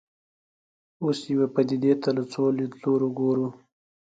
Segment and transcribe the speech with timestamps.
[1.03, 3.47] اوس یوې پدیدې ته له څو لیدلوریو ګورو.